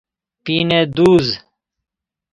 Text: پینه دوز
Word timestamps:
پینه 0.43 0.79
دوز 0.95 1.27